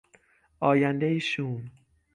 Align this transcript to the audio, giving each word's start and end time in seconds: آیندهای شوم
آیندهای 0.59 1.19
شوم 1.19 1.71